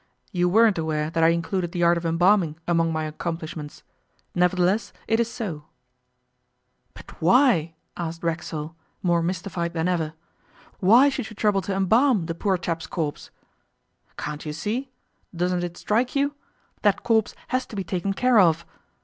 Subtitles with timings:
[0.31, 3.83] You weren't aware that I included the art of embalming among my accomplishments.
[4.33, 5.65] Nevertheless, it is so.'
[6.95, 10.15] 'But why?' asked Racksole, more mystified than ever.
[10.79, 13.29] 'Why should you trouble to embalm the poor chap's corpse?'
[14.17, 14.89] 'Can't you see?
[15.35, 16.33] Doesn't it strike you?
[16.81, 18.65] That corpse has to be taken care of.